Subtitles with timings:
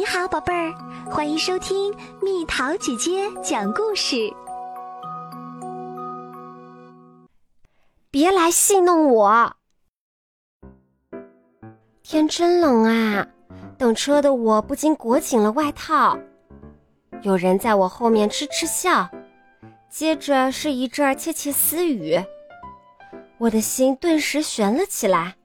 [0.00, 0.72] 你好，宝贝儿，
[1.10, 4.32] 欢迎收听蜜桃姐姐讲故事。
[8.10, 9.52] 别来戏弄我！
[12.02, 13.26] 天真冷啊，
[13.76, 16.18] 等车的我不禁裹紧了外套。
[17.20, 19.06] 有人在我后面痴痴笑，
[19.90, 22.18] 接着是一阵窃窃私语，
[23.36, 25.36] 我的心顿时悬了起来。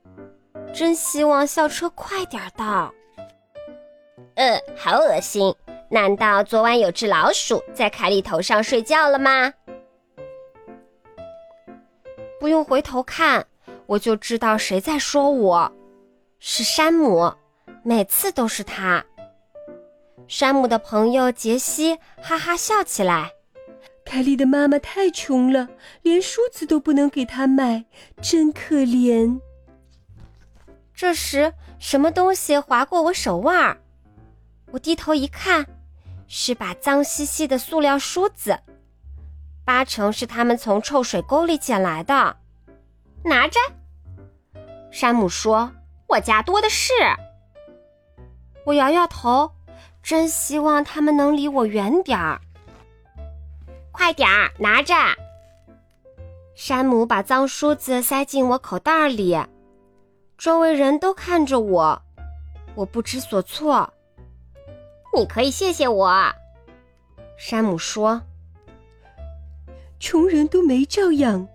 [0.73, 2.93] 真希望校车快点到。
[4.35, 5.53] 呃，好恶心！
[5.89, 9.53] 难道昨晚有只老鼠在凯莉头上睡觉了吗？
[12.39, 13.45] 不用回头看，
[13.85, 15.71] 我就知道谁在说我，
[16.39, 17.33] 是山姆，
[17.81, 19.03] 每次都是他。
[20.27, 23.31] 山姆的朋友杰西哈哈笑起来。
[24.03, 25.67] 凯莉的妈妈太穷了，
[26.01, 27.85] 连梳子都不能给她买，
[28.21, 29.39] 真可怜。
[30.93, 33.77] 这时，什么东西划过我手腕儿？
[34.71, 35.65] 我低头一看，
[36.27, 38.59] 是把脏兮兮的塑料梳子，
[39.63, 42.35] 八成是他们从臭水沟里捡来的。
[43.23, 43.59] 拿着，
[44.91, 45.71] 山姆说
[46.07, 46.91] ：“我家多的是。”
[48.65, 49.51] 我摇摇头，
[50.03, 52.41] 真希望他们能离我远点儿。
[53.91, 54.93] 快点儿拿着！
[56.53, 59.37] 山姆把脏梳子塞进我口袋里。
[60.37, 62.01] 周围人都看着我，
[62.75, 63.91] 我不知所措。
[65.15, 66.13] 你可以谢谢我，
[67.37, 68.21] 山姆说。
[69.97, 71.47] 穷人都没教养，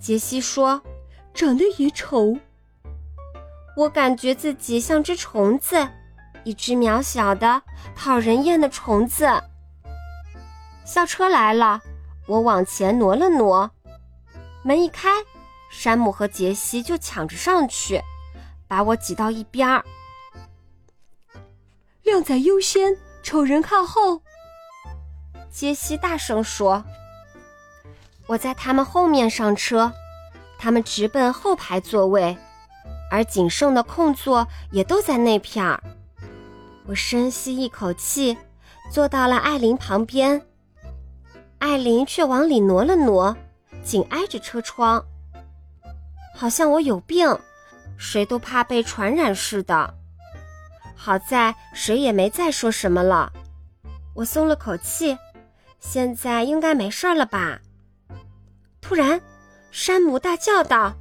[0.00, 0.82] 杰西说，
[1.32, 2.36] 长得也丑。
[3.76, 5.88] 我感觉自己像只虫子，
[6.42, 7.62] 一只渺小的、
[7.94, 9.26] 讨人厌的虫子。
[10.84, 11.80] 校车来了，
[12.26, 13.70] 我往前挪了挪，
[14.64, 15.08] 门一开。
[15.70, 18.02] 山姆和杰西就抢着上去，
[18.66, 19.84] 把我挤到一边儿。
[22.22, 24.22] 靓仔优先，丑人靠后。
[25.50, 26.84] 杰西大声说
[28.28, 29.92] ：“我在他们后面上车，
[30.56, 32.38] 他们直奔后排座位，
[33.10, 35.82] 而仅剩的空座也都在那片儿。”
[36.86, 38.38] 我深吸一口气，
[38.88, 40.40] 坐到了艾琳旁边。
[41.58, 43.36] 艾琳却往里挪了挪，
[43.82, 45.04] 紧挨着车窗。
[46.36, 47.36] 好像我有病，
[47.96, 49.92] 谁都怕被传染似的。
[50.94, 53.32] 好在谁也没再说什么了，
[54.14, 55.16] 我松了口气，
[55.80, 57.60] 现在应该没事了吧？
[58.80, 59.20] 突然，
[59.70, 60.94] 山姆大叫道：“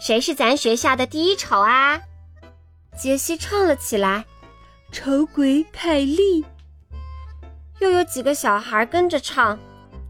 [0.00, 2.00] 谁是咱学校的第一丑啊？”
[2.98, 4.24] 杰西唱了起来
[4.92, 6.44] ：“丑鬼凯莉。”
[7.80, 9.58] 又有几个小孩跟着唱：“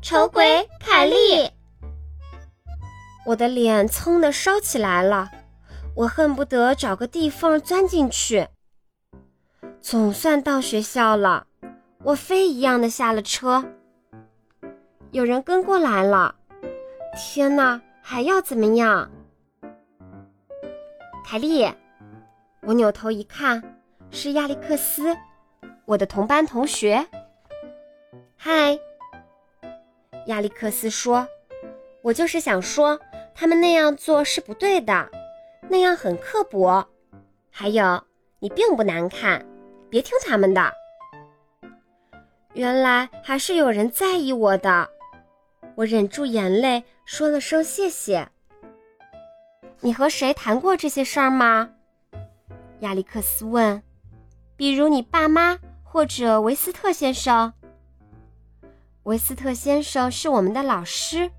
[0.03, 1.51] 丑鬼凯莉。”
[3.27, 5.31] 我的脸噌的烧起来了，
[5.95, 8.49] 我恨不得找个地缝钻进去。
[9.81, 11.47] 总算到学校了，
[12.03, 13.65] 我飞一样的下了车。
[15.11, 16.35] 有人跟过来了，
[17.17, 19.11] 天哪，还要怎么样？
[21.25, 21.71] 凯莉，
[22.63, 23.63] 我扭头一看，
[24.11, 25.17] 是亚历克斯，
[25.85, 27.07] 我的同班同学。
[28.37, 28.79] 嗨，
[30.27, 31.27] 亚历克斯说
[32.03, 32.99] ：“我就是想说。”
[33.33, 35.09] 他们那样做是不对的，
[35.71, 36.85] 那样很刻薄。
[37.49, 38.03] 还有，
[38.41, 39.47] 你并不难看，
[39.89, 40.73] 别听他们的。
[42.55, 44.91] 原来还是有人在意我的，
[45.77, 48.29] 我忍住眼泪说了声谢谢。
[49.79, 51.71] 你和谁谈过这些事儿吗？
[52.81, 53.81] 亚历克斯问。
[54.57, 57.53] 比如你爸妈或者维斯特先生。
[59.05, 61.31] 维斯特先生是我们的老师。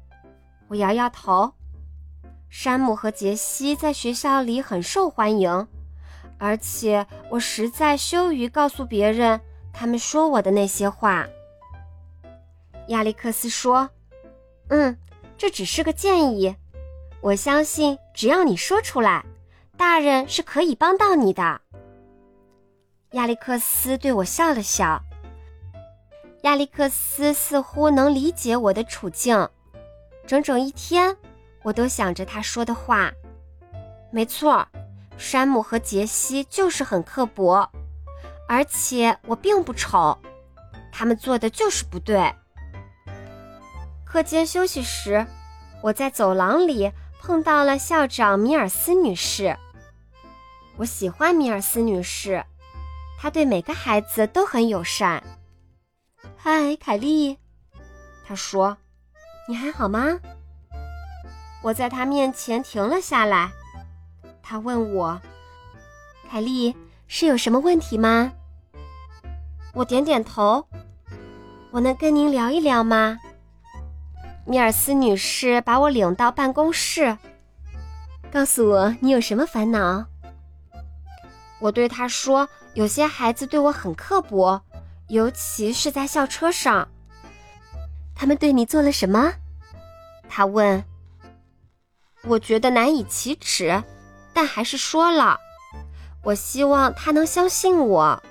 [0.69, 1.53] 我摇摇头。
[2.51, 5.67] 山姆和杰西在学校里很受欢迎，
[6.37, 9.39] 而且我实在羞于告诉别人
[9.71, 11.25] 他们说我的那些话。
[12.89, 13.89] 亚历克斯说
[14.67, 14.97] ：“嗯，
[15.37, 16.53] 这只是个建议，
[17.21, 19.25] 我相信只要你说出来，
[19.77, 21.61] 大人是可以帮到你的。”
[23.11, 25.01] 亚历克斯对我笑了笑。
[26.41, 29.47] 亚历克斯似乎能理解我的处境，
[30.27, 31.15] 整整一天。
[31.63, 33.11] 我都想着他说的话，
[34.11, 34.67] 没错，
[35.17, 37.69] 山姆和杰西就是很刻薄，
[38.47, 40.17] 而且我并不丑，
[40.91, 42.33] 他们做的就是不对。
[44.03, 45.25] 课间休息时，
[45.81, 46.91] 我在走廊里
[47.21, 49.55] 碰到了校长米尔斯女士。
[50.77, 52.43] 我喜欢米尔斯女士，
[53.19, 55.21] 她对每个孩子都很友善。
[56.35, 57.37] 嗨，凯莉，
[58.25, 58.77] 她说
[59.47, 60.19] ：“你还好吗？”
[61.61, 63.51] 我在他面前停了下来，
[64.41, 65.21] 他问我
[66.29, 66.75] ：“凯莉，
[67.07, 68.31] 是有什么问题吗？
[69.73, 70.65] 我点点头。
[71.69, 73.19] 我能跟您聊一聊吗？
[74.45, 77.17] 米尔斯女士把我领到办公室，
[78.31, 80.05] 告诉我你有什么烦恼。
[81.59, 84.59] 我对她说：“有些孩子对我很刻薄，
[85.09, 86.87] 尤其是在校车上。”
[88.15, 89.31] 他们对你做了什么？
[90.27, 90.83] 她问。
[92.23, 93.83] 我觉得难以启齿，
[94.33, 95.39] 但还是说了。
[96.23, 98.21] 我希望他能相信我。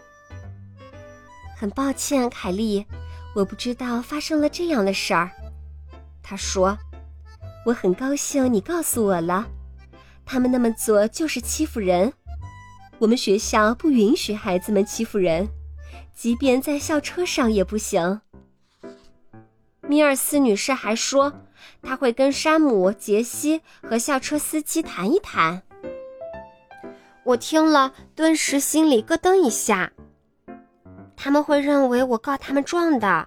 [1.56, 2.87] 很抱歉，凯莉。
[3.34, 5.31] 我不知道发生了这样的事儿，
[6.20, 6.76] 他说
[7.64, 9.46] ：“我很高兴你告诉我了。
[10.26, 12.12] 他们那么做就是欺负人。
[12.98, 15.48] 我们学校不允许孩子们欺负人，
[16.12, 18.20] 即便在校车上也不行。”
[19.90, 21.32] 米尔斯女士还说，
[21.82, 25.60] 她会跟山姆、杰西和校车司机谈一谈。
[27.25, 29.90] 我听了，顿时心里咯噔一下。
[31.16, 33.26] 他们会认为我告他们状的，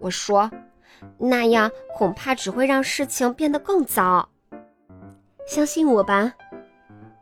[0.00, 0.50] 我说，
[1.16, 4.28] 那样恐怕只会让事情变得更糟。
[5.46, 6.34] 相信我吧，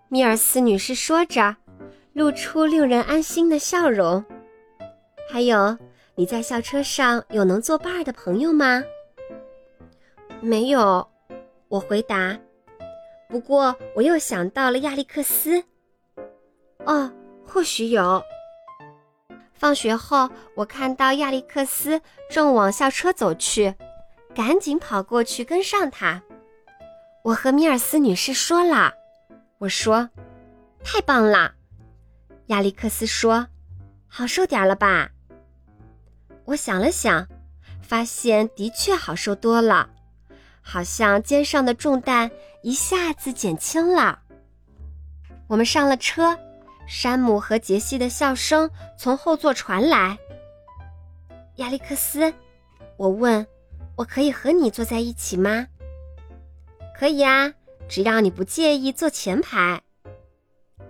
[0.09, 1.55] 米尔斯女士说着，
[2.15, 4.25] 露出令人安心的笑容。
[5.31, 5.77] 还有，
[6.15, 8.85] 你在校车上有能作伴的朋友吗？
[10.41, 11.09] 没有，
[11.69, 12.39] 我回答。
[13.29, 15.65] 不过我又想到了亚历克斯。
[16.85, 17.11] 哦，
[17.47, 18.23] 或许有。
[19.55, 23.75] 放学后，我看到亚历克斯正往校车走去，
[24.35, 26.23] 赶紧跑过去跟上他。
[27.23, 28.93] 我和米尔斯女士说了，
[29.59, 30.11] 我说
[30.85, 31.55] ：“太棒了。”
[32.49, 33.47] 亚历克斯说
[34.09, 35.09] ：“好受点了吧？”
[36.45, 37.27] 我想了想，
[37.81, 39.89] 发现的确好受多了，
[40.61, 42.31] 好像肩上的重担
[42.63, 44.21] 一下子减轻了。
[45.49, 46.39] 我们上了车。
[46.85, 48.69] 山姆和杰西的笑声
[48.99, 50.19] 从后座传来。
[51.57, 52.35] 亚历克斯，
[52.97, 53.47] 我问
[53.97, 55.69] ：“我可以和你坐在一起吗
[56.99, 57.55] ？”“可以啊，
[57.89, 59.81] 只要你不介意坐前排。”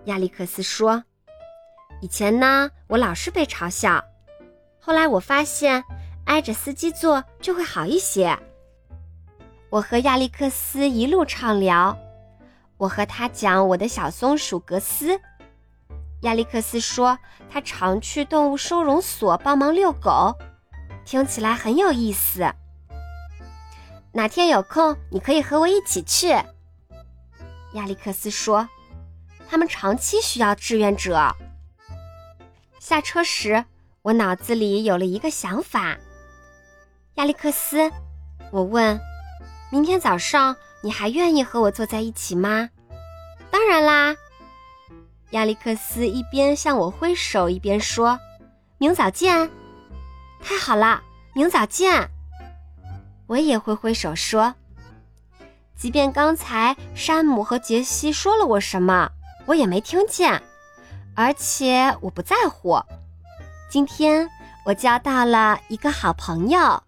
[0.06, 1.04] 亚历克斯说。
[2.00, 4.02] “以前呢，我老是被嘲笑，
[4.84, 5.84] 后来我发现
[6.24, 8.36] 挨着司机坐就会好一些。”
[9.70, 11.96] 我和亚历克斯一路畅聊，
[12.76, 15.20] 我和他讲我的小松鼠格斯。
[16.22, 17.16] 亚历克斯说
[17.48, 20.36] ：“他常去动物收容所帮忙遛狗，
[21.04, 22.52] 听起来很有意思。
[24.12, 26.28] 哪天有空，你可以和我一起去。”
[27.74, 28.68] 亚历克斯说
[29.48, 31.34] ：“他们长期需要志愿者。”
[32.78, 33.64] 下车时，
[34.02, 35.96] 我脑子里有了一个想法。
[37.14, 37.88] 亚历克斯，
[38.50, 38.98] 我问
[39.70, 42.68] ：“明天早上你还愿意和我坐在一起吗
[43.48, 44.16] ？”“当然啦。”
[45.30, 48.18] 亚历克斯一边向我挥手，一边说
[48.78, 49.48] ：“明早见。”
[50.42, 51.00] 太好了，
[51.32, 52.10] 明早见。
[53.28, 54.52] 我也挥挥手说
[55.78, 59.08] ：“即便刚才山姆和杰西说了我什么，
[59.46, 60.42] 我也没听见，
[61.14, 62.82] 而且我不在乎。
[63.72, 64.28] 今天
[64.66, 66.82] 我交到了一个好朋友。”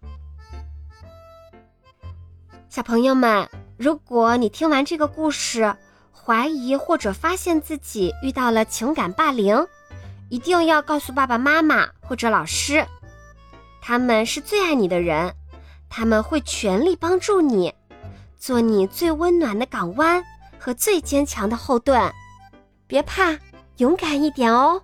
[2.69, 5.75] 小朋友们，如果你听完这个故事，
[6.13, 9.65] 怀疑或者发现自己遇到了情感霸凌，
[10.29, 12.85] 一定要告诉爸爸妈妈或者老师，
[13.81, 15.33] 他们是最爱你的人，
[15.89, 17.73] 他们会全力帮助你，
[18.37, 20.23] 做你最温暖的港湾
[20.59, 22.13] 和最坚强的后盾。
[22.85, 23.35] 别怕，
[23.77, 24.83] 勇敢一点哦。